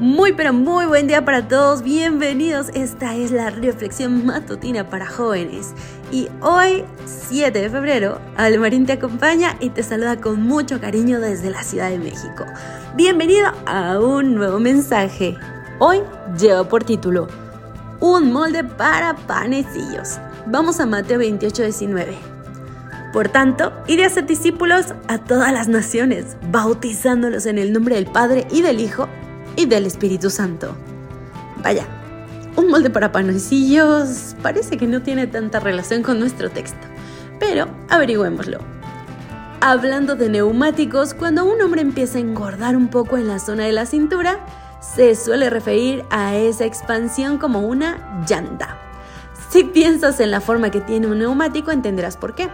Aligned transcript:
Muy 0.00 0.32
pero 0.32 0.54
muy 0.54 0.86
buen 0.86 1.06
día 1.06 1.26
para 1.26 1.46
todos, 1.46 1.82
bienvenidos. 1.82 2.70
Esta 2.72 3.14
es 3.16 3.32
la 3.32 3.50
reflexión 3.50 4.24
matutina 4.24 4.88
para 4.88 5.06
jóvenes. 5.06 5.74
Y 6.10 6.28
hoy, 6.40 6.86
7 7.04 7.60
de 7.60 7.68
febrero, 7.68 8.18
Almarín 8.38 8.86
te 8.86 8.94
acompaña 8.94 9.58
y 9.60 9.68
te 9.68 9.82
saluda 9.82 10.18
con 10.18 10.40
mucho 10.40 10.80
cariño 10.80 11.20
desde 11.20 11.50
la 11.50 11.62
Ciudad 11.62 11.90
de 11.90 11.98
México. 11.98 12.46
Bienvenido 12.96 13.52
a 13.66 14.00
un 14.00 14.36
nuevo 14.36 14.58
mensaje. 14.58 15.36
Hoy 15.80 15.98
lleva 16.38 16.66
por 16.66 16.82
título 16.82 17.28
Un 18.00 18.32
molde 18.32 18.64
para 18.64 19.14
panecillos. 19.14 20.18
Vamos 20.46 20.80
a 20.80 20.86
Mateo 20.86 21.18
28, 21.18 21.62
19. 21.62 22.16
Por 23.12 23.28
tanto, 23.28 23.74
id 23.86 24.00
a 24.00 24.08
ser 24.08 24.24
discípulos 24.24 24.94
a 25.08 25.18
todas 25.18 25.52
las 25.52 25.68
naciones, 25.68 26.38
bautizándolos 26.50 27.44
en 27.44 27.58
el 27.58 27.74
nombre 27.74 27.96
del 27.96 28.06
Padre 28.06 28.46
y 28.50 28.62
del 28.62 28.80
Hijo 28.80 29.06
y 29.56 29.66
del 29.66 29.86
Espíritu 29.86 30.30
Santo. 30.30 30.74
Vaya, 31.62 31.86
un 32.56 32.68
molde 32.68 32.90
para 32.90 33.12
panecillos 33.12 34.34
parece 34.42 34.76
que 34.76 34.86
no 34.86 35.02
tiene 35.02 35.26
tanta 35.26 35.60
relación 35.60 36.02
con 36.02 36.18
nuestro 36.18 36.50
texto, 36.50 36.86
pero 37.38 37.68
averigüémoslo. 37.88 38.58
Hablando 39.60 40.16
de 40.16 40.30
neumáticos, 40.30 41.12
cuando 41.12 41.44
un 41.44 41.60
hombre 41.60 41.82
empieza 41.82 42.18
a 42.18 42.22
engordar 42.22 42.76
un 42.76 42.88
poco 42.88 43.18
en 43.18 43.28
la 43.28 43.38
zona 43.38 43.64
de 43.64 43.72
la 43.72 43.84
cintura, 43.84 44.40
se 44.80 45.14
suele 45.14 45.50
referir 45.50 46.04
a 46.10 46.34
esa 46.36 46.64
expansión 46.64 47.38
como 47.38 47.60
una 47.60 48.24
llanta. 48.26 48.78
Si 49.50 49.64
piensas 49.64 50.20
en 50.20 50.30
la 50.30 50.40
forma 50.40 50.70
que 50.70 50.80
tiene 50.80 51.08
un 51.08 51.18
neumático, 51.18 51.72
entenderás 51.72 52.16
por 52.16 52.34
qué. 52.34 52.48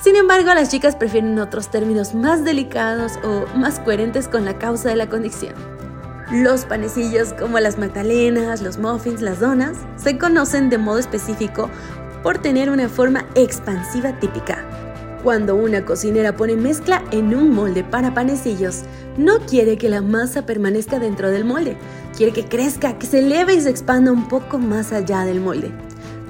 Sin 0.00 0.16
embargo, 0.16 0.54
las 0.54 0.70
chicas 0.70 0.96
prefieren 0.96 1.38
otros 1.38 1.68
términos 1.68 2.14
más 2.14 2.42
delicados 2.42 3.18
o 3.22 3.44
más 3.56 3.78
coherentes 3.80 4.26
con 4.26 4.46
la 4.46 4.56
causa 4.56 4.88
de 4.88 4.96
la 4.96 5.10
condición. 5.10 5.79
Los 6.32 6.64
panecillos 6.64 7.32
como 7.32 7.58
las 7.58 7.76
magdalenas, 7.76 8.62
los 8.62 8.78
muffins, 8.78 9.20
las 9.20 9.40
donas, 9.40 9.76
se 9.96 10.16
conocen 10.16 10.70
de 10.70 10.78
modo 10.78 10.98
específico 10.98 11.68
por 12.22 12.38
tener 12.38 12.70
una 12.70 12.88
forma 12.88 13.26
expansiva 13.34 14.12
típica. 14.20 14.64
Cuando 15.24 15.56
una 15.56 15.84
cocinera 15.84 16.36
pone 16.36 16.54
mezcla 16.54 17.02
en 17.10 17.34
un 17.34 17.52
molde 17.52 17.82
para 17.82 18.14
panecillos, 18.14 18.82
no 19.18 19.40
quiere 19.40 19.76
que 19.76 19.88
la 19.88 20.02
masa 20.02 20.46
permanezca 20.46 21.00
dentro 21.00 21.30
del 21.30 21.44
molde, 21.44 21.76
quiere 22.16 22.32
que 22.32 22.44
crezca, 22.44 22.96
que 22.96 23.06
se 23.06 23.18
eleve 23.18 23.54
y 23.54 23.60
se 23.60 23.70
expanda 23.70 24.12
un 24.12 24.28
poco 24.28 24.58
más 24.58 24.92
allá 24.92 25.24
del 25.24 25.40
molde. 25.40 25.72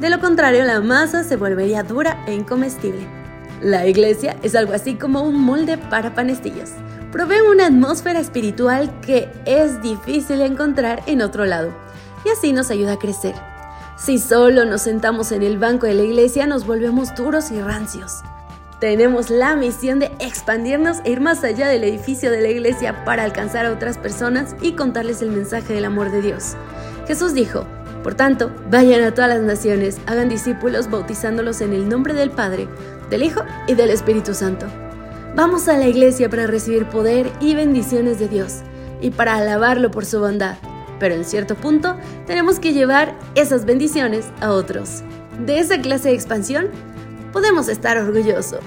De 0.01 0.09
lo 0.09 0.19
contrario, 0.19 0.65
la 0.65 0.81
masa 0.81 1.25
se 1.25 1.37
volvería 1.37 1.83
dura 1.83 2.25
e 2.27 2.33
incomestible. 2.33 3.20
La 3.61 3.87
iglesia 3.87 4.37
es 4.43 4.55
algo 4.55 4.73
así 4.73 4.95
como 4.95 5.23
un 5.23 5.41
molde 5.41 5.77
para 5.77 6.15
panecillos 6.15 6.71
provee 7.13 7.41
una 7.41 7.67
atmósfera 7.67 8.21
espiritual 8.21 9.01
que 9.01 9.29
es 9.45 9.83
difícil 9.83 10.41
encontrar 10.43 11.03
en 11.07 11.23
otro 11.23 11.45
lado 11.45 11.73
y 12.25 12.29
así 12.29 12.53
nos 12.53 12.71
ayuda 12.71 12.93
a 12.93 12.99
crecer. 12.99 13.35
Si 13.97 14.19
solo 14.19 14.65
nos 14.65 14.83
sentamos 14.83 15.33
en 15.33 15.43
el 15.43 15.59
banco 15.59 15.87
de 15.87 15.95
la 15.95 16.03
iglesia 16.03 16.47
nos 16.47 16.67
volvemos 16.67 17.15
duros 17.15 17.51
y 17.51 17.61
rancios. 17.61 18.23
Tenemos 18.81 19.29
la 19.29 19.57
misión 19.57 19.99
de 19.99 20.07
expandirnos 20.21 20.99
e 21.05 21.11
ir 21.11 21.21
más 21.21 21.45
allá 21.45 21.69
del 21.69 21.85
edificio 21.85 22.31
de 22.31 22.41
la 22.41 22.49
iglesia 22.49 23.05
para 23.05 23.25
alcanzar 23.25 23.67
a 23.67 23.73
otras 23.73 23.99
personas 23.99 24.57
y 24.63 24.73
contarles 24.73 25.21
el 25.21 25.31
mensaje 25.31 25.75
del 25.75 25.85
amor 25.85 26.11
de 26.11 26.23
Dios. 26.23 26.55
Jesús 27.07 27.35
dijo, 27.35 27.67
por 28.03 28.15
tanto, 28.15 28.51
vayan 28.71 29.03
a 29.03 29.13
todas 29.13 29.29
las 29.31 29.43
naciones, 29.43 29.99
hagan 30.07 30.29
discípulos 30.29 30.91
bautizándolos 30.91 31.61
en 31.61 31.75
el 31.75 31.89
nombre 31.89 32.15
del 32.15 32.31
Padre, 32.31 32.69
del 33.11 33.23
Hijo 33.23 33.43
y 33.67 33.75
del 33.75 33.91
Espíritu 33.91 34.35
Santo. 34.35 34.67
Vamos 35.37 35.69
a 35.69 35.77
la 35.77 35.87
iglesia 35.87 36.31
para 36.31 36.47
recibir 36.47 36.87
poder 36.87 37.31
y 37.41 37.55
bendiciones 37.55 38.19
de 38.19 38.29
Dios 38.29 38.61
y 39.01 39.11
para 39.11 39.37
alabarlo 39.37 39.91
por 39.91 40.07
su 40.07 40.19
bondad. 40.19 40.57
Pero 40.99 41.15
en 41.15 41.25
cierto 41.25 41.55
punto 41.55 41.97
tenemos 42.27 42.59
que 42.59 42.73
llevar 42.73 43.15
esas 43.35 43.65
bendiciones 43.65 44.27
a 44.41 44.51
otros. 44.51 45.03
De 45.47 45.59
esa 45.59 45.81
clase 45.81 46.09
de 46.09 46.15
expansión 46.15 46.69
podemos 47.33 47.69
estar 47.69 47.97
orgullosos. 47.99 48.61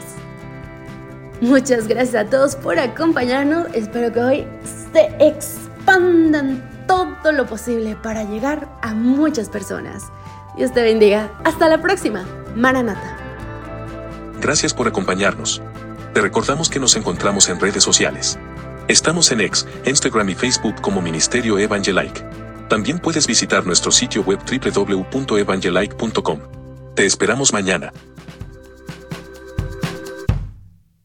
Muchas 1.42 1.88
gracias 1.88 2.28
a 2.28 2.30
todos 2.30 2.56
por 2.56 2.80
acompañarnos. 2.80 3.68
Espero 3.74 4.14
que 4.14 4.20
hoy 4.22 4.48
se 4.94 5.10
expandan 5.20 6.73
todo 6.94 7.32
lo 7.32 7.46
posible 7.46 7.96
para 7.96 8.24
llegar 8.24 8.70
a 8.82 8.94
muchas 8.94 9.50
personas. 9.50 10.12
Dios 10.56 10.74
te 10.74 10.84
bendiga. 10.84 11.32
Hasta 11.44 11.68
la 11.68 11.82
próxima. 11.82 12.26
Maranata. 12.56 13.18
Gracias 14.40 14.74
por 14.74 14.88
acompañarnos. 14.88 15.62
Te 16.14 16.22
recordamos 16.22 16.70
que 16.70 16.80
nos 16.80 16.96
encontramos 16.96 17.50
en 17.50 17.60
redes 17.60 17.84
sociales. 17.84 18.38
Estamos 18.88 19.32
en 19.32 19.42
X, 19.42 19.68
Instagram 19.86 20.30
y 20.30 20.36
Facebook 20.36 20.76
como 20.82 21.02
Ministerio 21.02 21.58
Evangelike. 21.58 22.24
También 22.70 23.00
puedes 23.00 23.28
visitar 23.28 23.66
nuestro 23.66 23.92
sitio 23.92 24.22
web 24.22 24.40
www.evangelike.com. 24.40 26.40
Te 26.96 27.06
esperamos 27.06 27.54
mañana. 27.54 27.92